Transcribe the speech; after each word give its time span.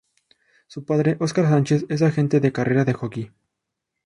Su 0.65 0.83
padre, 0.83 1.15
Óscar 1.19 1.47
Sánchez, 1.47 1.85
es 1.87 2.01
agente 2.01 2.39
de 2.39 2.51
carreras 2.51 2.87
de 2.87 2.93
jockey. 2.93 3.31